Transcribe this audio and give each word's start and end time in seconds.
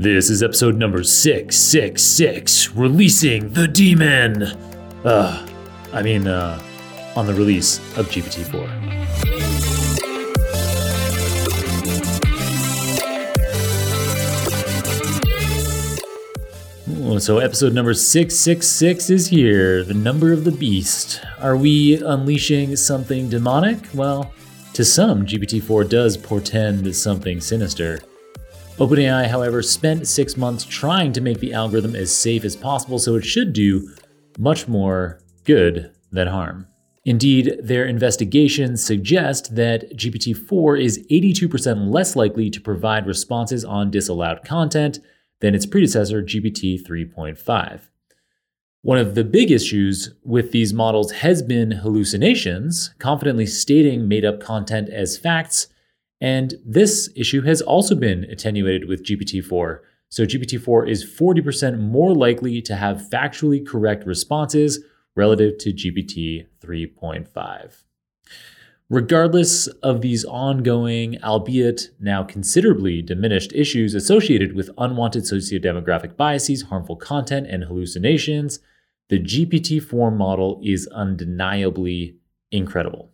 This 0.00 0.30
is 0.30 0.44
episode 0.44 0.76
number 0.76 1.02
666 1.02 2.72
Releasing 2.76 3.52
the 3.52 3.66
Demon. 3.66 4.44
Uh, 5.04 5.44
I 5.92 6.02
mean, 6.02 6.28
uh, 6.28 6.62
on 7.16 7.26
the 7.26 7.34
release 7.34 7.78
of 7.98 8.08
GPT 8.08 8.44
4. 16.94 17.18
So, 17.18 17.38
episode 17.38 17.72
number 17.72 17.92
666 17.92 19.10
is 19.10 19.26
here, 19.26 19.82
the 19.82 19.94
number 19.94 20.32
of 20.32 20.44
the 20.44 20.52
beast. 20.52 21.20
Are 21.40 21.56
we 21.56 22.00
unleashing 22.00 22.76
something 22.76 23.28
demonic? 23.28 23.80
Well, 23.92 24.32
to 24.74 24.84
some, 24.84 25.26
GPT 25.26 25.60
4 25.60 25.82
does 25.82 26.16
portend 26.16 26.94
something 26.94 27.40
sinister. 27.40 27.98
OpenAI, 28.78 29.26
however, 29.26 29.60
spent 29.60 30.06
six 30.06 30.36
months 30.36 30.64
trying 30.64 31.12
to 31.12 31.20
make 31.20 31.40
the 31.40 31.52
algorithm 31.52 31.96
as 31.96 32.16
safe 32.16 32.44
as 32.44 32.54
possible, 32.54 33.00
so 33.00 33.16
it 33.16 33.24
should 33.24 33.52
do 33.52 33.92
much 34.38 34.68
more 34.68 35.20
good 35.42 35.90
than 36.12 36.28
harm. 36.28 36.68
Indeed, 37.04 37.56
their 37.60 37.86
investigations 37.86 38.84
suggest 38.84 39.56
that 39.56 39.96
GPT 39.96 40.36
4 40.36 40.76
is 40.76 41.04
82% 41.10 41.92
less 41.92 42.14
likely 42.14 42.50
to 42.50 42.60
provide 42.60 43.08
responses 43.08 43.64
on 43.64 43.90
disallowed 43.90 44.44
content 44.44 45.00
than 45.40 45.56
its 45.56 45.66
predecessor, 45.66 46.22
GPT 46.22 46.80
3.5. 46.80 47.80
One 48.82 48.98
of 48.98 49.16
the 49.16 49.24
big 49.24 49.50
issues 49.50 50.14
with 50.22 50.52
these 50.52 50.72
models 50.72 51.10
has 51.10 51.42
been 51.42 51.72
hallucinations, 51.72 52.94
confidently 53.00 53.46
stating 53.46 54.06
made 54.06 54.24
up 54.24 54.38
content 54.38 54.88
as 54.88 55.18
facts, 55.18 55.66
and 56.20 56.54
this 56.64 57.08
issue 57.14 57.42
has 57.42 57.60
also 57.62 57.94
been 57.94 58.24
attenuated 58.24 58.88
with 58.88 59.04
GPT 59.04 59.44
4. 59.44 59.82
So, 60.10 60.24
GPT 60.24 60.60
4 60.60 60.86
is 60.86 61.04
40% 61.04 61.78
more 61.78 62.14
likely 62.14 62.62
to 62.62 62.76
have 62.76 63.08
factually 63.10 63.64
correct 63.64 64.06
responses 64.06 64.80
relative 65.14 65.58
to 65.58 65.72
GPT 65.72 66.46
3.5. 66.62 67.84
Regardless 68.90 69.66
of 69.66 70.00
these 70.00 70.24
ongoing, 70.24 71.22
albeit 71.22 71.90
now 72.00 72.22
considerably 72.22 73.02
diminished 73.02 73.52
issues 73.52 73.94
associated 73.94 74.54
with 74.54 74.70
unwanted 74.78 75.24
sociodemographic 75.24 76.16
biases, 76.16 76.62
harmful 76.62 76.96
content, 76.96 77.46
and 77.50 77.64
hallucinations, 77.64 78.60
the 79.10 79.18
GPT 79.18 79.82
4 79.82 80.10
model 80.10 80.58
is 80.64 80.86
undeniably 80.88 82.16
incredible. 82.50 83.10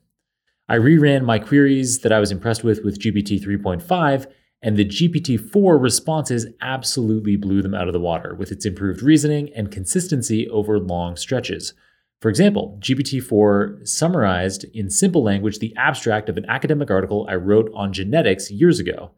I 0.69 0.77
reran 0.77 1.25
my 1.25 1.39
queries 1.39 2.01
that 2.01 2.13
I 2.13 2.21
was 2.21 2.33
impressed 2.33 2.65
with 2.65 2.85
with 2.85 2.99
GPT 2.99 3.43
3.5, 3.43 4.27
and 4.63 4.77
the 4.77 4.85
GPT 4.85 5.39
4 5.39 5.77
responses 5.77 6.47
absolutely 6.63 7.37
blew 7.37 7.61
them 7.61 7.75
out 7.75 7.87
of 7.87 7.93
the 7.93 8.01
water 8.01 8.35
with 8.35 8.51
its 8.51 8.65
improved 8.65 9.03
reasoning 9.03 9.51
and 9.55 9.71
consistency 9.71 10.49
over 10.49 10.79
long 10.79 11.17
stretches. 11.17 11.75
For 12.23 12.31
example, 12.31 12.79
GPT 12.81 13.23
4 13.23 13.81
summarized 13.85 14.65
in 14.73 14.89
simple 14.89 15.23
language 15.23 15.59
the 15.59 15.77
abstract 15.77 16.31
of 16.31 16.39
an 16.39 16.47
academic 16.49 16.91
article 16.91 17.27
I 17.29 17.35
wrote 17.35 17.71
on 17.75 17.93
genetics 17.93 18.51
years 18.51 18.81
ago. 18.81 19.11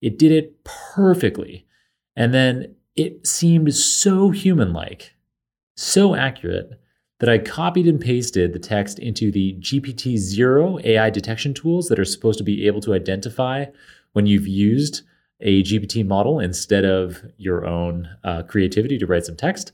It 0.00 0.18
did 0.18 0.32
it 0.32 0.64
perfectly. 0.64 1.66
And 2.16 2.32
then 2.32 2.76
it 2.94 3.26
seemed 3.26 3.74
so 3.74 4.30
human 4.30 4.72
like, 4.72 5.12
so 5.76 6.14
accurate, 6.14 6.80
that 7.18 7.28
I 7.28 7.38
copied 7.38 7.86
and 7.86 8.00
pasted 8.00 8.52
the 8.52 8.58
text 8.58 8.98
into 8.98 9.30
the 9.30 9.54
GPTZero 9.60 10.84
AI 10.84 11.10
detection 11.10 11.54
tools 11.54 11.88
that 11.88 11.98
are 11.98 12.04
supposed 12.04 12.38
to 12.38 12.44
be 12.44 12.66
able 12.66 12.80
to 12.82 12.94
identify 12.94 13.66
when 14.12 14.26
you've 14.26 14.46
used 14.46 15.02
a 15.40 15.62
GPT 15.62 16.06
model 16.06 16.40
instead 16.40 16.84
of 16.84 17.22
your 17.36 17.66
own 17.66 18.08
uh, 18.24 18.42
creativity 18.42 18.98
to 18.98 19.06
write 19.06 19.26
some 19.26 19.36
text. 19.36 19.72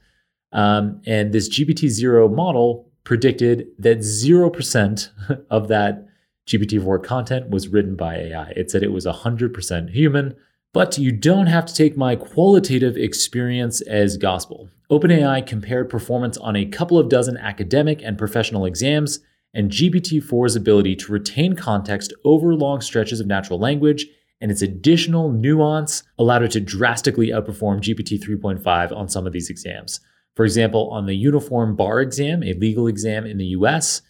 Um, 0.53 1.01
and 1.07 1.33
this 1.33 1.49
GPTZero 1.49 2.33
model 2.33 2.91
predicted 3.05 3.69
that 3.79 3.99
0% 3.99 5.45
of 5.51 5.69
that 5.69 6.07
GPT 6.47 6.83
4 6.83 6.99
content 6.99 7.51
was 7.51 7.69
written 7.69 7.97
by 7.97 8.17
AI. 8.17 8.53
It 8.57 8.71
said 8.71 8.83
it 8.83 8.93
was 8.93 9.07
100% 9.07 9.91
human, 9.91 10.35
but 10.73 10.99
you 10.99 11.13
don't 11.13 11.47
have 11.47 11.67
to 11.67 11.75
take 11.75 11.97
my 11.97 12.17
qualitative 12.17 12.97
experience 12.97 13.81
as 13.83 14.17
gospel. 14.17 14.71
OpenAI 14.91 15.47
compared 15.47 15.89
performance 15.89 16.37
on 16.39 16.57
a 16.57 16.67
couple 16.67 16.99
of 16.99 17.09
dozen 17.09 17.37
academic 17.37 18.03
and 18.03 18.19
professional 18.19 18.65
exams, 18.65 19.21
and 19.55 19.71
GPT 19.71 20.23
4's 20.23 20.57
ability 20.57 20.97
to 20.97 21.13
retain 21.13 21.55
context 21.55 22.13
over 22.25 22.55
long 22.55 22.81
stretches 22.81 23.21
of 23.21 23.27
natural 23.27 23.59
language 23.59 24.07
and 24.41 24.51
its 24.51 24.61
additional 24.61 25.31
nuance 25.31 26.03
allowed 26.19 26.43
it 26.43 26.51
to 26.51 26.61
drastically 26.61 27.29
outperform 27.29 27.81
GPT 27.81 28.21
3.5 28.21 28.95
on 28.95 29.09
some 29.09 29.27
of 29.27 29.33
these 29.33 29.49
exams. 29.49 30.01
For 30.35 30.45
example, 30.45 30.91
on 30.91 31.07
the 31.07 31.15
uniform 31.15 31.77
bar 31.77 32.01
exam, 32.01 32.43
a 32.43 32.55
legal 32.55 32.89
exam 32.89 33.25
in 33.25 33.39
the 33.39 33.47
US, 33.47 34.03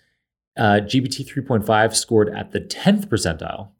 uh, 0.56 0.80
GPT 0.82 1.26
3.5 1.26 1.94
scored 1.94 2.30
at 2.34 2.52
the 2.52 2.60
10th 2.60 3.08
percentile, 3.08 3.70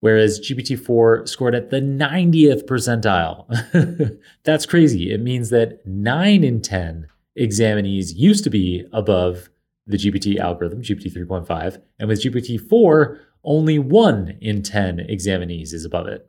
whereas 0.00 0.40
GPT 0.40 0.78
4 0.78 1.26
scored 1.26 1.54
at 1.54 1.70
the 1.70 1.80
90th 1.80 2.64
percentile. 2.66 4.18
That's 4.44 4.66
crazy. 4.66 5.12
It 5.12 5.20
means 5.20 5.50
that 5.50 5.86
9 5.86 6.44
in 6.44 6.60
10 6.60 7.08
examinees 7.38 8.14
used 8.14 8.44
to 8.44 8.50
be 8.50 8.84
above 8.92 9.48
the 9.86 9.96
GPT 9.96 10.38
algorithm, 10.38 10.82
GPT 10.82 11.12
3.5, 11.12 11.80
and 11.98 12.08
with 12.08 12.22
GPT 12.22 12.60
4, 12.60 13.20
only 13.44 13.78
1 13.78 14.38
in 14.40 14.62
10 14.62 14.98
examinees 15.08 15.72
is 15.72 15.84
above 15.84 16.08
it. 16.08 16.28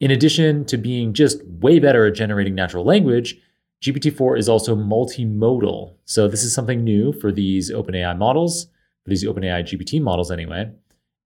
In 0.00 0.10
addition 0.10 0.64
to 0.66 0.76
being 0.76 1.12
just 1.12 1.42
way 1.46 1.78
better 1.78 2.06
at 2.06 2.14
generating 2.14 2.54
natural 2.54 2.84
language, 2.84 3.36
GPT-4 3.84 4.38
is 4.38 4.48
also 4.48 4.74
multimodal. 4.74 5.94
So 6.04 6.26
this 6.26 6.42
is 6.42 6.54
something 6.54 6.82
new 6.82 7.12
for 7.12 7.30
these 7.30 7.70
OpenAI 7.70 8.16
models, 8.16 8.66
for 9.04 9.10
these 9.10 9.24
OpenAI 9.24 9.62
GPT 9.62 10.00
models 10.00 10.30
anyway. 10.30 10.70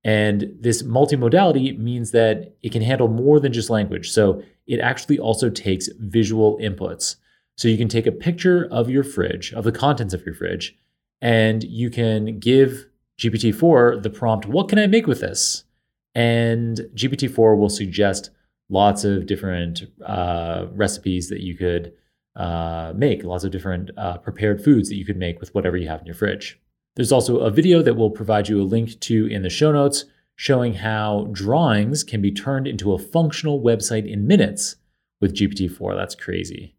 And 0.04 0.56
this 0.60 0.82
multimodality 0.82 1.76
means 1.78 2.12
that 2.12 2.54
it 2.62 2.72
can 2.72 2.82
handle 2.82 3.08
more 3.08 3.40
than 3.40 3.52
just 3.52 3.70
language. 3.70 4.10
So 4.10 4.42
it 4.66 4.80
actually 4.80 5.18
also 5.18 5.50
takes 5.50 5.88
visual 5.98 6.58
inputs. 6.58 7.16
So 7.56 7.68
you 7.68 7.76
can 7.76 7.88
take 7.88 8.06
a 8.06 8.12
picture 8.12 8.68
of 8.70 8.88
your 8.88 9.02
fridge, 9.02 9.52
of 9.52 9.64
the 9.64 9.72
contents 9.72 10.14
of 10.14 10.24
your 10.24 10.34
fridge, 10.34 10.76
and 11.20 11.64
you 11.64 11.90
can 11.90 12.38
give 12.38 12.86
GPT-4 13.18 14.02
the 14.02 14.10
prompt, 14.10 14.46
what 14.46 14.68
can 14.68 14.78
I 14.78 14.86
make 14.86 15.06
with 15.06 15.20
this? 15.20 15.64
And 16.14 16.78
GPT-4 16.94 17.58
will 17.58 17.68
suggest 17.68 18.30
lots 18.68 19.04
of 19.04 19.26
different 19.26 19.82
uh, 20.06 20.66
recipes 20.72 21.28
that 21.28 21.40
you 21.40 21.56
could 21.56 21.92
uh, 22.36 22.92
make, 22.94 23.24
lots 23.24 23.42
of 23.42 23.50
different 23.50 23.90
uh, 23.96 24.18
prepared 24.18 24.62
foods 24.62 24.88
that 24.88 24.96
you 24.96 25.04
could 25.04 25.16
make 25.16 25.40
with 25.40 25.52
whatever 25.54 25.76
you 25.76 25.88
have 25.88 26.00
in 26.00 26.06
your 26.06 26.14
fridge. 26.14 26.60
There's 26.98 27.12
also 27.12 27.38
a 27.38 27.50
video 27.52 27.80
that 27.80 27.94
we'll 27.94 28.10
provide 28.10 28.48
you 28.48 28.60
a 28.60 28.64
link 28.64 28.98
to 28.98 29.26
in 29.26 29.42
the 29.42 29.48
show 29.48 29.70
notes 29.70 30.06
showing 30.34 30.74
how 30.74 31.28
drawings 31.30 32.02
can 32.02 32.20
be 32.20 32.32
turned 32.32 32.66
into 32.66 32.92
a 32.92 32.98
functional 32.98 33.62
website 33.62 34.10
in 34.10 34.26
minutes 34.26 34.74
with 35.20 35.32
GPT-4. 35.32 35.94
That's 35.94 36.16
crazy. 36.16 36.74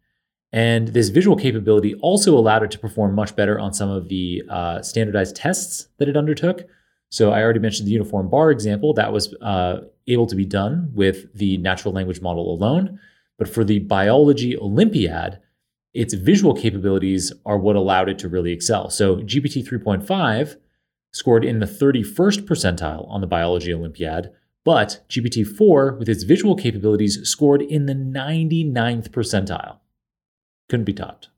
And 0.52 0.90
this 0.90 1.08
visual 1.08 1.38
capability 1.38 1.96
also 2.02 2.38
allowed 2.38 2.64
it 2.64 2.72
to 2.72 2.80
perform 2.80 3.16
much 3.16 3.34
better 3.38 3.58
on 3.58 3.72
some 3.72 3.90
of 3.90 4.10
the 4.10 4.44
uh, 4.50 4.82
standardized 4.82 5.38
tests 5.38 5.88
that 6.00 6.10
it 6.10 6.18
undertook. 6.18 6.64
So 7.08 7.32
I 7.32 7.42
already 7.42 7.60
mentioned 7.60 7.88
the 7.88 7.94
uniform 7.94 8.30
bar 8.30 8.52
example. 8.52 8.94
That 8.96 9.14
was 9.14 9.34
uh, 9.36 9.84
able 10.08 10.28
to 10.28 10.36
be 10.36 10.46
done 10.46 10.92
with 10.94 11.34
the 11.34 11.60
natural 11.60 11.94
language 11.94 12.20
model 12.20 12.54
alone. 12.54 13.00
But 13.38 13.48
for 13.48 13.64
the 13.64 13.80
biology 13.80 14.58
Olympiad, 14.58 15.40
its 15.94 16.14
visual 16.14 16.54
capabilities 16.54 17.34
are 17.46 17.58
what 17.58 17.76
allowed 17.76 18.10
it 18.10 18.20
to 18.20 18.30
really 18.30 18.52
excel. 18.52 18.90
So 18.90 19.18
GPT 19.18 19.68
3.5 19.68 20.58
scored 21.12 21.44
in 21.44 21.60
the 21.60 21.66
31st 21.66 22.46
percentile 22.46 23.10
on 23.10 23.22
the 23.22 23.28
biology 23.28 23.74
Olympiad, 23.74 24.32
but 24.64 25.04
GPT 25.10 25.48
4, 25.48 25.94
with 25.94 26.08
its 26.08 26.24
visual 26.24 26.56
capabilities, 26.56 27.20
scored 27.28 27.62
in 27.62 27.88
the 27.88 27.96
99th 27.96 29.10
percentile. 29.10 29.78
Couldn't 30.68 30.86
be 30.86 30.94
topped. 30.94 31.30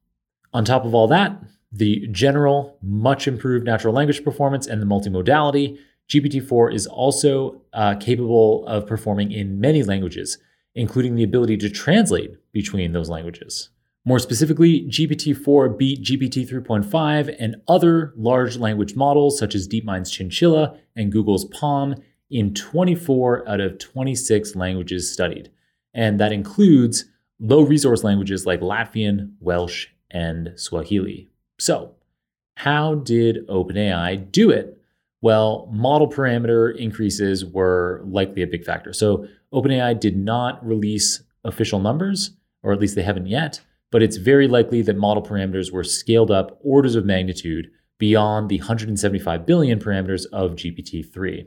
On 0.53 0.65
top 0.65 0.83
of 0.83 0.93
all 0.93 1.07
that, 1.07 1.41
the 1.71 2.07
general, 2.11 2.77
much 2.81 3.27
improved 3.27 3.65
natural 3.65 3.93
language 3.93 4.23
performance 4.23 4.67
and 4.67 4.81
the 4.81 4.85
multimodality, 4.85 5.77
GPT 6.09 6.45
4 6.45 6.71
is 6.71 6.87
also 6.87 7.61
uh, 7.71 7.95
capable 7.95 8.67
of 8.67 8.85
performing 8.85 9.31
in 9.31 9.61
many 9.61 9.81
languages, 9.81 10.37
including 10.75 11.15
the 11.15 11.23
ability 11.23 11.55
to 11.57 11.69
translate 11.69 12.35
between 12.51 12.91
those 12.91 13.09
languages. 13.09 13.69
More 14.03 14.19
specifically, 14.19 14.81
GPT 14.87 15.37
4 15.37 15.69
beat 15.69 16.03
GPT 16.03 16.49
3.5 16.49 17.35
and 17.39 17.57
other 17.67 18.13
large 18.15 18.57
language 18.57 18.95
models 18.95 19.37
such 19.37 19.53
as 19.53 19.67
DeepMind's 19.67 20.09
Chinchilla 20.09 20.77
and 20.95 21.11
Google's 21.11 21.45
PaLM 21.49 22.01
in 22.31 22.53
24 22.53 23.47
out 23.47 23.59
of 23.59 23.77
26 23.77 24.55
languages 24.55 25.11
studied. 25.11 25.51
And 25.93 26.19
that 26.19 26.31
includes 26.31 27.05
low 27.39 27.61
resource 27.61 28.03
languages 28.03 28.45
like 28.45 28.61
Latvian, 28.61 29.33
Welsh, 29.39 29.87
and 30.09 30.53
Swahili. 30.55 31.29
So, 31.59 31.93
how 32.55 32.95
did 32.95 33.47
OpenAI 33.47 34.31
do 34.31 34.49
it? 34.49 34.79
Well, 35.21 35.69
model 35.71 36.09
parameter 36.09 36.75
increases 36.75 37.45
were 37.45 38.01
likely 38.05 38.41
a 38.41 38.47
big 38.47 38.65
factor. 38.65 38.93
So, 38.93 39.27
OpenAI 39.53 39.99
did 39.99 40.17
not 40.17 40.65
release 40.65 41.21
official 41.43 41.79
numbers 41.79 42.31
or 42.63 42.71
at 42.71 42.79
least 42.79 42.95
they 42.95 43.03
haven't 43.03 43.27
yet, 43.27 43.61
but 43.91 44.01
it's 44.01 44.17
very 44.17 44.47
likely 44.47 44.81
that 44.81 44.97
model 44.97 45.21
parameters 45.21 45.71
were 45.71 45.83
scaled 45.83 46.31
up 46.31 46.57
orders 46.63 46.95
of 46.95 47.05
magnitude 47.05 47.69
beyond 47.97 48.49
the 48.49 48.57
175 48.57 49.45
billion 49.45 49.79
parameters 49.79 50.25
of 50.33 50.53
GPT-3. 50.53 51.45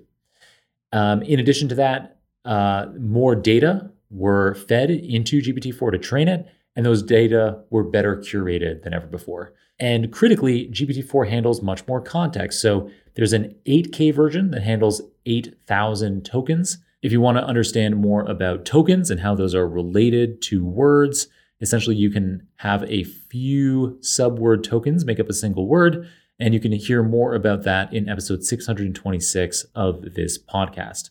Um, 0.92 1.22
in 1.22 1.40
addition 1.40 1.68
to 1.70 1.74
that, 1.74 2.18
uh, 2.44 2.86
more 3.00 3.34
data 3.34 3.90
were 4.10 4.54
fed 4.54 4.90
into 4.90 5.42
GPT-4 5.42 5.92
to 5.92 5.98
train 5.98 6.28
it, 6.28 6.46
and 6.76 6.86
those 6.86 7.02
data 7.02 7.60
were 7.70 7.82
better 7.82 8.16
curated 8.16 8.82
than 8.82 8.94
ever 8.94 9.06
before. 9.06 9.54
And 9.80 10.12
critically, 10.12 10.68
GPT-4 10.68 11.28
handles 11.28 11.62
much 11.62 11.86
more 11.88 12.00
context. 12.00 12.60
So 12.60 12.88
there's 13.14 13.32
an 13.32 13.54
8K 13.66 14.14
version 14.14 14.50
that 14.52 14.62
handles 14.62 15.02
8,000 15.26 16.24
tokens. 16.24 16.78
If 17.02 17.10
you 17.10 17.20
want 17.20 17.38
to 17.38 17.44
understand 17.44 17.96
more 17.96 18.22
about 18.22 18.64
tokens 18.64 19.10
and 19.10 19.20
how 19.20 19.34
those 19.34 19.54
are 19.54 19.68
related 19.68 20.40
to 20.42 20.64
words, 20.64 21.26
essentially 21.60 21.96
you 21.96 22.10
can 22.10 22.46
have 22.56 22.82
a 22.84 23.04
few 23.04 23.98
subword 24.00 24.62
tokens 24.62 25.04
make 25.04 25.20
up 25.20 25.28
a 25.28 25.34
single 25.34 25.66
word. 25.66 26.08
And 26.40 26.52
you 26.52 26.60
can 26.60 26.72
hear 26.72 27.02
more 27.02 27.34
about 27.34 27.62
that 27.62 27.92
in 27.92 28.08
episode 28.08 28.42
626 28.42 29.66
of 29.74 30.02
this 30.14 30.36
podcast. 30.36 31.10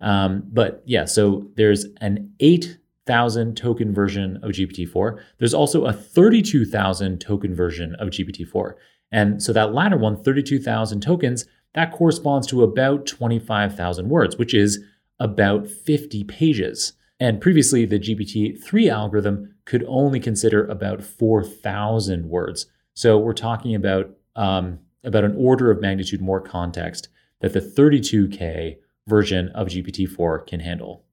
Um, 0.00 0.44
but 0.52 0.82
yeah, 0.86 1.04
so 1.04 1.48
there's 1.56 1.86
an 2.00 2.32
8,000 2.40 3.56
token 3.56 3.92
version 3.92 4.36
of 4.36 4.52
GPT-4. 4.52 5.20
There's 5.38 5.54
also 5.54 5.84
a 5.84 5.92
32,000 5.92 7.20
token 7.20 7.54
version 7.54 7.96
of 7.96 8.10
GPT-4. 8.10 8.74
And 9.10 9.42
so 9.42 9.52
that 9.52 9.74
latter 9.74 9.96
one, 9.96 10.22
32,000 10.22 11.00
tokens, 11.00 11.44
that 11.74 11.92
corresponds 11.92 12.46
to 12.48 12.62
about 12.62 13.06
25,000 13.06 14.08
words, 14.08 14.36
which 14.36 14.54
is 14.54 14.82
about 15.18 15.68
50 15.68 16.24
pages. 16.24 16.92
And 17.22 17.40
previously, 17.40 17.84
the 17.84 18.00
GPT-3 18.00 18.90
algorithm 18.90 19.54
could 19.64 19.84
only 19.86 20.18
consider 20.18 20.66
about 20.66 21.04
4,000 21.04 22.28
words. 22.28 22.66
So 22.94 23.16
we're 23.16 23.32
talking 23.32 23.76
about 23.76 24.10
um, 24.34 24.80
about 25.04 25.22
an 25.22 25.36
order 25.38 25.70
of 25.70 25.80
magnitude 25.80 26.20
more 26.20 26.40
context 26.40 27.10
that 27.38 27.52
the 27.52 27.60
32K 27.60 28.78
version 29.06 29.50
of 29.50 29.68
GPT-4 29.68 30.48
can 30.48 30.58
handle. 30.58 31.04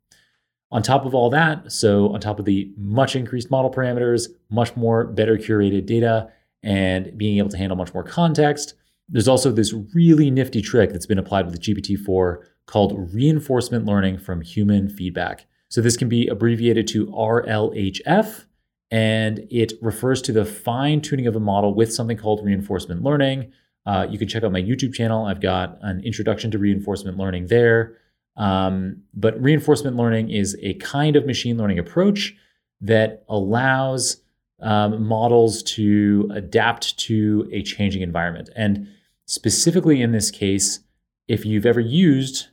On 0.71 0.81
top 0.81 1.05
of 1.05 1.13
all 1.13 1.29
that, 1.29 1.71
so 1.71 2.11
on 2.11 2.19
top 2.19 2.39
of 2.39 2.45
the 2.45 2.73
much 2.75 3.15
increased 3.15 3.51
model 3.51 3.69
parameters, 3.69 4.29
much 4.49 4.75
more 4.75 5.03
better 5.05 5.37
curated 5.37 5.85
data, 5.85 6.31
and 6.63 7.15
being 7.19 7.37
able 7.37 7.49
to 7.49 7.57
handle 7.57 7.77
much 7.77 7.93
more 7.93 8.03
context, 8.03 8.73
there's 9.09 9.27
also 9.27 9.51
this 9.51 9.75
really 9.93 10.31
nifty 10.31 10.63
trick 10.63 10.91
that's 10.91 11.05
been 11.05 11.19
applied 11.19 11.45
with 11.45 11.61
GPT-4 11.61 12.37
called 12.65 13.13
reinforcement 13.13 13.85
learning 13.85 14.17
from 14.17 14.41
human 14.41 14.89
feedback. 14.89 15.45
So 15.69 15.81
this 15.81 15.97
can 15.97 16.09
be 16.09 16.27
abbreviated 16.27 16.87
to 16.89 17.07
RLHF, 17.07 18.45
and 18.91 19.47
it 19.51 19.73
refers 19.81 20.21
to 20.23 20.31
the 20.31 20.45
fine 20.45 21.01
tuning 21.01 21.27
of 21.27 21.35
a 21.35 21.39
model 21.39 21.73
with 21.73 21.93
something 21.93 22.17
called 22.17 22.43
reinforcement 22.43 23.03
learning. 23.03 23.51
Uh, 23.85 24.07
you 24.09 24.17
can 24.17 24.27
check 24.27 24.43
out 24.43 24.51
my 24.51 24.61
YouTube 24.61 24.93
channel. 24.93 25.25
I've 25.25 25.41
got 25.41 25.77
an 25.81 26.03
introduction 26.03 26.51
to 26.51 26.57
reinforcement 26.57 27.17
learning 27.17 27.47
there. 27.47 27.97
Um, 28.35 29.03
but 29.13 29.39
reinforcement 29.41 29.95
learning 29.95 30.31
is 30.31 30.57
a 30.61 30.73
kind 30.75 31.15
of 31.15 31.25
machine 31.25 31.57
learning 31.57 31.77
approach 31.77 32.35
that 32.81 33.23
allows 33.27 34.21
um, 34.61 35.03
models 35.03 35.61
to 35.63 36.29
adapt 36.33 36.97
to 36.99 37.49
a 37.51 37.61
changing 37.61 38.01
environment. 38.01 38.49
And 38.55 38.87
specifically 39.25 40.01
in 40.01 40.11
this 40.11 40.31
case, 40.31 40.79
if 41.27 41.45
you've 41.45 41.65
ever 41.65 41.79
used 41.79 42.47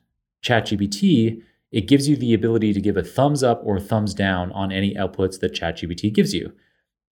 ChatGPT, 0.45 1.43
it 1.77 1.87
gives 1.89 2.09
you 2.09 2.17
the 2.17 2.33
ability 2.33 2.73
to 2.73 2.81
give 2.81 2.97
a 2.97 3.03
thumbs 3.03 3.43
up 3.43 3.61
or 3.63 3.79
thumbs 3.79 4.15
down 4.15 4.51
on 4.53 4.73
any 4.73 4.95
outputs 4.95 5.41
that 5.41 5.53
ChatGPT 5.53 6.11
gives 6.11 6.33
you. 6.33 6.55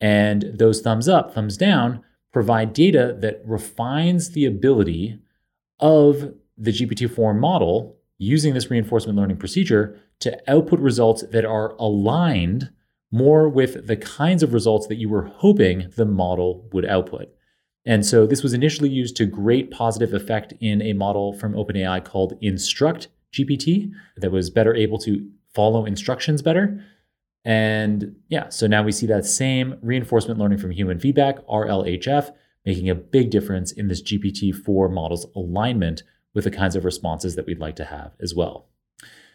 And 0.00 0.52
those 0.54 0.80
thumbs 0.80 1.06
up, 1.06 1.34
thumbs 1.34 1.58
down 1.58 2.02
provide 2.32 2.72
data 2.72 3.14
that 3.20 3.42
refines 3.44 4.30
the 4.30 4.46
ability 4.46 5.18
of 5.80 6.32
the 6.56 6.70
GPT-4 6.70 7.38
model 7.38 7.98
using 8.16 8.54
this 8.54 8.70
reinforcement 8.70 9.18
learning 9.18 9.36
procedure 9.36 10.00
to 10.20 10.50
output 10.50 10.80
results 10.80 11.24
that 11.30 11.44
are 11.44 11.74
aligned 11.78 12.70
more 13.12 13.50
with 13.50 13.86
the 13.86 13.98
kinds 13.98 14.42
of 14.42 14.54
results 14.54 14.86
that 14.86 14.96
you 14.96 15.10
were 15.10 15.26
hoping 15.26 15.92
the 15.94 16.06
model 16.06 16.70
would 16.72 16.86
output. 16.86 17.28
And 17.84 18.06
so 18.06 18.26
this 18.26 18.42
was 18.42 18.54
initially 18.54 18.88
used 18.88 19.14
to 19.18 19.26
great 19.26 19.70
positive 19.70 20.14
effect 20.14 20.54
in 20.58 20.80
a 20.80 20.94
model 20.94 21.34
from 21.34 21.52
OpenAI 21.52 22.02
called 22.02 22.38
Instruct 22.40 23.08
GPT 23.34 23.90
that 24.16 24.32
was 24.32 24.50
better 24.50 24.74
able 24.74 24.98
to 24.98 25.28
follow 25.54 25.84
instructions 25.84 26.42
better. 26.42 26.84
And 27.44 28.16
yeah, 28.28 28.48
so 28.48 28.66
now 28.66 28.82
we 28.82 28.92
see 28.92 29.06
that 29.06 29.26
same 29.26 29.76
reinforcement 29.82 30.40
learning 30.40 30.58
from 30.58 30.70
human 30.70 30.98
feedback, 30.98 31.46
RLHF, 31.46 32.32
making 32.64 32.88
a 32.88 32.94
big 32.94 33.30
difference 33.30 33.72
in 33.72 33.88
this 33.88 34.02
GPT 34.02 34.54
4 34.54 34.88
model's 34.88 35.26
alignment 35.36 36.02
with 36.34 36.44
the 36.44 36.50
kinds 36.50 36.74
of 36.74 36.84
responses 36.84 37.36
that 37.36 37.46
we'd 37.46 37.60
like 37.60 37.76
to 37.76 37.84
have 37.84 38.12
as 38.20 38.34
well. 38.34 38.68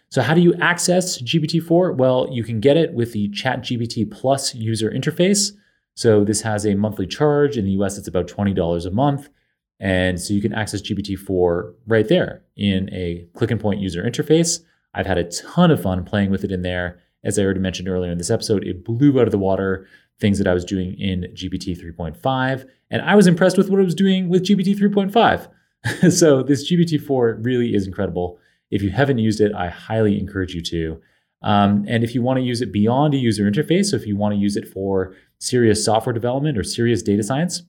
So, 0.10 0.24
how 0.24 0.34
do 0.34 0.42
you 0.42 0.56
access 0.56 1.22
GPT 1.22 1.62
4? 1.62 1.94
Well, 1.94 2.28
you 2.32 2.44
can 2.44 2.60
get 2.60 2.78
it 2.78 2.94
with 2.94 3.14
the 3.14 3.30
ChatGPT 3.30 4.10
Plus 4.10 4.56
user 4.56 4.90
interface. 4.90 5.52
So, 5.94 6.24
this 6.24 6.42
has 6.42 6.66
a 6.66 6.74
monthly 6.74 7.06
charge. 7.06 7.58
In 7.58 7.66
the 7.66 7.72
US, 7.72 7.98
it's 7.98 8.08
about 8.08 8.28
$20 8.28 8.86
a 8.86 8.90
month. 8.90 9.30
And 9.80 10.20
so 10.20 10.34
you 10.34 10.42
can 10.42 10.54
access 10.54 10.82
GPT-4 10.82 11.74
right 11.88 12.08
there 12.08 12.44
in 12.58 12.90
a 12.94 13.26
click 13.34 13.52
and 13.52 13.62
point 13.62 13.80
user 13.80 14.04
interface. 14.04 14.60
I've 14.94 15.06
had 15.06 15.18
a 15.18 15.30
ton 15.30 15.72
of 15.72 15.82
fun 15.82 16.04
playing 16.04 16.32
with 16.32 16.44
it 16.44 16.52
in 16.52 16.64
there. 16.64 17.00
As 17.24 17.38
I 17.38 17.44
already 17.44 17.60
mentioned 17.60 17.88
earlier 17.88 18.12
in 18.12 18.18
this 18.18 18.30
episode, 18.30 18.66
it 18.66 18.84
blew 18.84 19.20
out 19.20 19.28
of 19.28 19.32
the 19.32 19.38
water 19.38 19.88
things 20.20 20.38
that 20.38 20.48
I 20.48 20.54
was 20.54 20.66
doing 20.66 21.00
in 21.00 21.26
GPT 21.34 21.78
3.5. 21.80 22.68
And 22.92 23.02
I 23.02 23.16
was 23.16 23.28
impressed 23.28 23.58
with 23.58 23.70
what 23.70 23.80
it 23.80 23.86
was 23.86 23.96
doing 23.96 24.30
with 24.30 24.44
GPT 24.44 24.78
3.5. 24.78 26.12
so 26.12 26.44
this 26.44 26.70
GPT-4 26.70 27.46
really 27.46 27.74
is 27.74 27.88
incredible. 27.88 28.38
If 28.72 28.82
you 28.82 28.90
haven't 28.90 29.20
used 29.20 29.40
it, 29.40 29.54
I 29.54 29.70
highly 29.70 30.20
encourage 30.20 30.54
you 30.54 30.62
to. 30.64 31.02
Um, 31.42 31.86
and 31.88 32.04
if 32.04 32.14
you 32.14 32.22
want 32.22 32.38
to 32.38 32.44
use 32.44 32.62
it 32.62 32.74
beyond 32.74 33.14
a 33.14 33.18
user 33.18 33.50
interface, 33.50 33.86
so 33.86 33.96
if 33.96 34.06
you 34.06 34.18
want 34.18 34.34
to 34.34 34.40
use 34.40 34.58
it 34.58 34.68
for 34.68 35.16
serious 35.40 35.84
software 35.84 36.14
development 36.14 36.58
or 36.58 36.64
serious 36.64 37.02
data 37.02 37.24
science, 37.24 37.64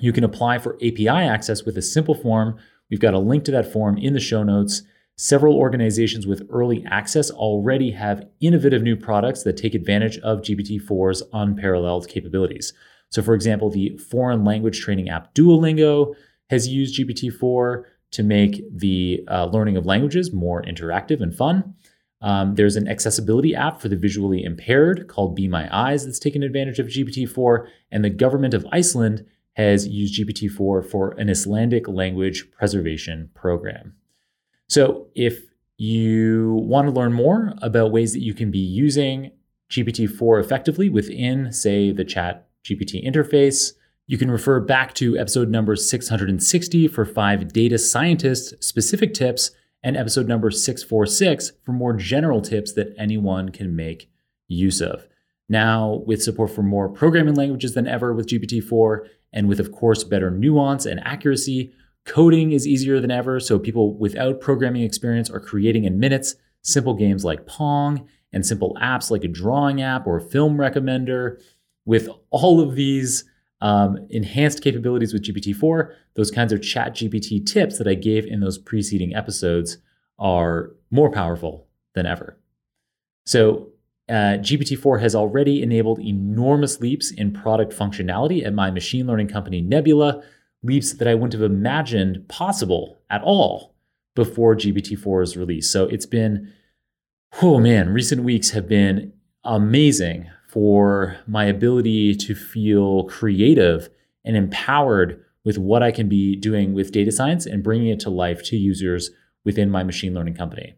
you 0.00 0.12
can 0.12 0.24
apply 0.24 0.58
for 0.58 0.76
API 0.76 1.08
access 1.08 1.64
with 1.64 1.76
a 1.76 1.82
simple 1.82 2.14
form. 2.14 2.56
We've 2.90 3.00
got 3.00 3.14
a 3.14 3.18
link 3.18 3.44
to 3.44 3.50
that 3.52 3.72
form 3.72 3.98
in 3.98 4.14
the 4.14 4.20
show 4.20 4.42
notes. 4.42 4.82
Several 5.16 5.56
organizations 5.56 6.26
with 6.26 6.46
early 6.50 6.84
access 6.86 7.30
already 7.30 7.90
have 7.92 8.26
innovative 8.40 8.82
new 8.82 8.96
products 8.96 9.42
that 9.42 9.56
take 9.56 9.74
advantage 9.74 10.18
of 10.18 10.40
GPT-4's 10.40 11.22
unparalleled 11.32 12.08
capabilities. 12.08 12.72
So, 13.10 13.22
for 13.22 13.34
example, 13.34 13.70
the 13.70 13.98
foreign 13.98 14.42
language 14.44 14.80
training 14.80 15.10
app 15.10 15.34
Duolingo 15.34 16.14
has 16.48 16.66
used 16.66 16.98
GPT-4 16.98 17.84
to 18.12 18.22
make 18.22 18.62
the 18.74 19.24
uh, 19.28 19.46
learning 19.46 19.76
of 19.76 19.86
languages 19.86 20.32
more 20.32 20.62
interactive 20.62 21.20
and 21.20 21.34
fun. 21.34 21.74
Um, 22.22 22.54
there's 22.54 22.76
an 22.76 22.88
accessibility 22.88 23.54
app 23.54 23.80
for 23.80 23.88
the 23.88 23.96
visually 23.96 24.44
impaired 24.44 25.08
called 25.08 25.34
Be 25.34 25.48
My 25.48 25.68
Eyes 25.76 26.04
that's 26.06 26.20
taken 26.20 26.42
advantage 26.42 26.78
of 26.78 26.86
GPT-4, 26.86 27.66
and 27.90 28.04
the 28.04 28.10
government 28.10 28.54
of 28.54 28.66
Iceland 28.72 29.26
has 29.54 29.86
used 29.86 30.18
GPT-4 30.18 30.90
for 30.90 31.10
an 31.18 31.28
Icelandic 31.28 31.86
language 31.88 32.50
preservation 32.52 33.30
program. 33.34 33.94
So 34.68 35.08
if 35.14 35.42
you 35.76 36.54
want 36.64 36.88
to 36.88 36.92
learn 36.92 37.12
more 37.12 37.54
about 37.60 37.92
ways 37.92 38.12
that 38.12 38.22
you 38.22 38.34
can 38.34 38.50
be 38.50 38.58
using 38.58 39.30
GPT-4 39.70 40.40
effectively 40.40 40.88
within, 40.88 41.52
say, 41.52 41.92
the 41.92 42.04
Chat 42.04 42.48
GPT 42.64 43.04
interface, 43.04 43.72
you 44.06 44.18
can 44.18 44.30
refer 44.30 44.60
back 44.60 44.94
to 44.94 45.18
episode 45.18 45.48
number 45.48 45.76
660 45.76 46.88
for 46.88 47.04
five 47.04 47.52
data 47.52 47.78
scientist 47.78 48.62
specific 48.62 49.14
tips 49.14 49.50
and 49.82 49.96
episode 49.96 50.28
number 50.28 50.50
646 50.50 51.52
for 51.64 51.72
more 51.72 51.94
general 51.94 52.40
tips 52.40 52.72
that 52.74 52.94
anyone 52.98 53.50
can 53.50 53.74
make 53.74 54.10
use 54.48 54.80
of. 54.80 55.06
Now, 55.48 56.02
with 56.06 56.22
support 56.22 56.50
for 56.50 56.62
more 56.62 56.88
programming 56.88 57.34
languages 57.34 57.74
than 57.74 57.86
ever 57.86 58.12
with 58.14 58.26
GPT 58.26 58.62
4, 58.62 59.06
and 59.32 59.48
with, 59.48 59.60
of 59.60 59.72
course, 59.72 60.04
better 60.04 60.30
nuance 60.30 60.86
and 60.86 61.00
accuracy, 61.04 61.72
coding 62.04 62.52
is 62.52 62.66
easier 62.66 63.00
than 63.00 63.10
ever. 63.10 63.40
So 63.40 63.58
people 63.58 63.96
without 63.96 64.40
programming 64.40 64.82
experience 64.82 65.30
are 65.30 65.40
creating 65.40 65.84
in 65.84 65.98
minutes 65.98 66.34
simple 66.62 66.94
games 66.94 67.24
like 67.24 67.46
Pong 67.46 68.08
and 68.32 68.46
simple 68.46 68.76
apps 68.80 69.10
like 69.10 69.24
a 69.24 69.28
drawing 69.28 69.82
app 69.82 70.06
or 70.06 70.18
a 70.18 70.22
film 70.22 70.56
recommender. 70.56 71.40
With 71.84 72.08
all 72.30 72.60
of 72.60 72.76
these 72.76 73.24
um, 73.60 74.06
enhanced 74.10 74.62
capabilities 74.62 75.12
with 75.12 75.24
GPT-4, 75.24 75.92
those 76.14 76.30
kinds 76.30 76.52
of 76.52 76.62
chat 76.62 76.94
GPT 76.94 77.44
tips 77.44 77.78
that 77.78 77.88
I 77.88 77.94
gave 77.94 78.26
in 78.26 78.40
those 78.40 78.58
preceding 78.58 79.14
episodes 79.14 79.78
are 80.18 80.70
more 80.90 81.10
powerful 81.10 81.66
than 81.94 82.06
ever. 82.06 82.38
So 83.26 83.71
uh, 84.08 84.38
GPT-4 84.38 85.00
has 85.00 85.14
already 85.14 85.62
enabled 85.62 86.00
enormous 86.00 86.80
leaps 86.80 87.10
in 87.10 87.32
product 87.32 87.72
functionality 87.72 88.44
at 88.44 88.52
my 88.52 88.70
machine 88.70 89.06
learning 89.06 89.28
company 89.28 89.60
Nebula, 89.60 90.22
leaps 90.62 90.92
that 90.94 91.08
I 91.08 91.14
wouldn't 91.14 91.32
have 91.34 91.42
imagined 91.42 92.28
possible 92.28 93.00
at 93.10 93.22
all 93.22 93.74
before 94.14 94.54
GPT-4's 94.54 95.36
release. 95.36 95.72
So 95.72 95.86
it's 95.86 96.06
been, 96.06 96.52
oh 97.40 97.58
man, 97.58 97.90
recent 97.90 98.24
weeks 98.24 98.50
have 98.50 98.68
been 98.68 99.12
amazing 99.44 100.30
for 100.48 101.16
my 101.26 101.44
ability 101.46 102.14
to 102.14 102.34
feel 102.34 103.04
creative 103.04 103.88
and 104.24 104.36
empowered 104.36 105.24
with 105.44 105.58
what 105.58 105.82
I 105.82 105.90
can 105.90 106.08
be 106.08 106.36
doing 106.36 106.74
with 106.74 106.92
data 106.92 107.10
science 107.10 107.46
and 107.46 107.62
bringing 107.62 107.88
it 107.88 108.00
to 108.00 108.10
life 108.10 108.42
to 108.44 108.56
users 108.56 109.10
within 109.44 109.70
my 109.70 109.82
machine 109.82 110.14
learning 110.14 110.34
company. 110.34 110.74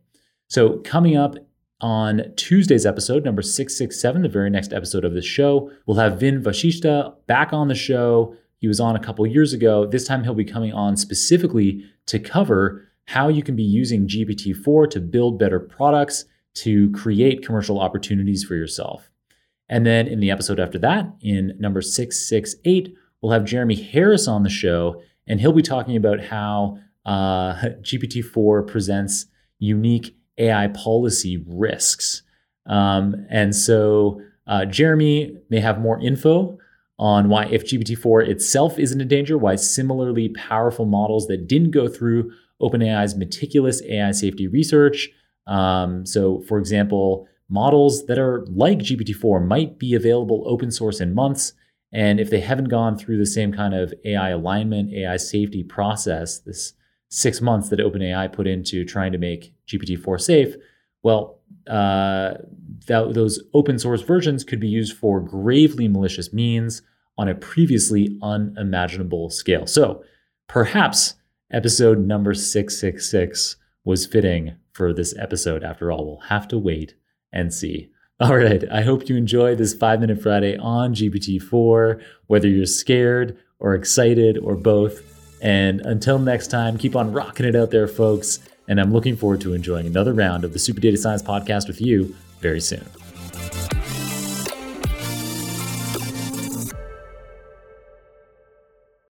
So, 0.49 0.79
coming 0.79 1.17
up 1.17 1.37
on 1.85 2.33
Tuesday's 2.37 2.87
episode, 2.87 3.27
number 3.27 3.43
667, 3.43 4.23
the 4.23 4.29
very 4.31 4.49
next 4.49 4.73
episode 4.73 5.05
of 5.05 5.13
this 5.13 5.27
show, 5.27 5.71
we'll 5.85 5.99
have 5.99 6.19
Vin 6.19 6.43
Vashishta 6.43 7.15
back 7.27 7.53
on 7.53 7.69
the 7.69 7.75
show. 7.75 8.35
He 8.57 8.67
was 8.67 8.81
on 8.81 8.97
a 8.97 8.99
couple 8.99 9.27
years 9.27 9.53
ago. 9.53 9.85
This 9.85 10.07
time 10.07 10.25
he'll 10.25 10.33
be 10.33 10.47
coming 10.47 10.73
on 10.73 10.97
specifically 10.97 11.85
to 12.07 12.19
cover 12.19 12.89
how 13.05 13.29
you 13.29 13.43
can 13.43 13.55
be 13.55 13.63
using 13.63 14.09
GPT-4 14.09 14.89
to 14.93 15.01
build 15.01 15.39
better 15.39 15.61
products, 15.61 16.25
to 16.55 16.91
create 16.93 17.45
commercial 17.45 17.79
opportunities 17.79 18.43
for 18.45 18.55
yourself. 18.55 19.11
And 19.69 19.85
then 19.85 20.07
in 20.07 20.21
the 20.21 20.31
episode 20.31 20.59
after 20.59 20.79
that, 20.79 21.15
in 21.21 21.55
number 21.59 21.83
668, 21.83 22.95
we'll 23.21 23.33
have 23.33 23.45
Jeremie 23.45 23.75
Harris 23.75 24.27
on 24.27 24.43
the 24.43 24.49
show, 24.49 25.03
and 25.27 25.39
he'll 25.39 25.53
be 25.53 25.61
talking 25.61 25.97
about 25.97 26.21
how 26.21 26.79
uh, 27.05 27.57
GPT-4 27.83 28.67
presents 28.67 29.27
unique 29.59 30.17
AI 30.39 30.69
policy 30.69 31.43
risks. 31.47 32.23
Um, 32.67 33.27
and 33.31 33.55
so 33.55 34.21
uh, 34.47 34.65
Jeremie 34.65 35.37
may 35.51 35.61
have 35.61 35.81
more 35.81 36.01
info 36.01 36.59
on 36.99 37.29
why, 37.29 37.47
if 37.47 37.65
GPT-4 37.65 38.29
itself 38.29 38.79
isn't 38.79 39.01
in 39.01 39.09
danger, 39.09 39.37
why 39.37 39.57
similarly 39.57 40.29
powerful 40.31 40.85
models 40.85 41.27
that 41.27 41.49
didn't 41.49 41.73
go 41.73 41.89
through 41.89 42.33
OpenAI's 42.63 43.17
meticulous 43.17 43.83
AI 43.89 44.13
safety 44.13 44.47
research. 44.47 45.11
Um, 45.47 46.07
so, 46.07 46.41
for 46.43 46.59
example, 46.59 47.27
models 47.49 48.07
that 48.07 48.19
are 48.19 48.47
like 48.49 48.79
GPT-4 48.79 49.45
might 49.47 49.79
be 49.79 49.95
available 49.95 50.45
open 50.47 50.71
source 50.71 51.01
in 51.01 51.15
months. 51.15 51.53
And 51.93 52.19
if 52.19 52.31
they 52.31 52.41
haven't 52.41 52.69
gone 52.69 52.97
through 52.97 53.19
the 53.19 53.27
same 53.27 53.53
kind 53.53 53.75
of 53.75 53.93
AI 54.05 54.31
alignment, 54.31 54.93
AI 54.93 55.17
safety 55.17 55.63
process, 55.63 56.39
this 56.41 56.75
six 57.15 57.41
months 57.41 57.69
that 57.69 57.79
OpenAI 57.79 58.33
put 58.33 58.47
into 58.47 58.85
trying 58.85 59.13
to 59.13 59.19
make 59.19 59.55
GPT-4 59.69 60.21
safe, 60.21 60.55
well, 61.05 61.39
uh, 61.69 62.35
those 62.87 63.41
open 63.55 63.79
source 63.79 64.03
versions 64.03 64.43
could 64.43 64.59
be 64.59 64.69
used 64.69 64.97
for 64.97 65.21
gravely 65.21 65.87
malicious 65.87 66.33
means 66.33 66.83
on 67.17 67.29
a 67.29 67.35
previously 67.35 68.19
unimaginable 68.21 69.31
scale. 69.31 69.67
So 69.67 70.03
perhaps 70.49 71.15
episode 71.53 72.01
number 72.01 72.35
666 72.35 73.57
was 73.85 74.07
fitting 74.07 74.57
for 74.73 74.93
this 74.93 75.15
episode. 75.17 75.63
After 75.63 75.93
all, 75.93 76.05
we'll 76.05 76.29
have 76.29 76.49
to 76.49 76.59
wait 76.59 76.97
and 77.33 77.55
see. 77.55 77.91
All 78.19 78.37
right, 78.37 78.65
I 78.73 78.83
hope 78.83 79.09
you 79.09 79.17
enjoy 79.17 79.55
this 79.55 79.73
five 79.73 80.01
minute 80.01 80.21
Friday 80.21 80.57
on 80.57 80.95
GPT-4, 80.95 82.03
whether 82.27 82.49
you're 82.49 82.67
scared 82.67 83.39
or 83.61 83.75
excited 83.75 84.37
or 84.39 84.57
both. 84.57 85.14
And 85.45 85.83
until 85.83 86.19
next 86.19 86.49
time, 86.49 86.79
keep 86.79 86.97
on 86.97 87.13
rocking 87.13 87.45
it 87.45 87.55
out 87.55 87.71
there, 87.71 87.87
folks. 87.87 88.41
And 88.67 88.81
I'm 88.81 88.93
looking 88.93 89.15
forward 89.15 89.43
to 89.43 89.53
enjoying 89.53 89.87
another 89.87 90.15
round 90.15 90.43
of 90.43 90.55
the 90.55 90.59
Super 90.59 90.81
Data 90.81 90.97
Science 90.97 91.23
Podcast 91.23 91.69
with 91.69 91.83
you 91.83 92.17
very 92.41 92.63
soon. 92.63 92.85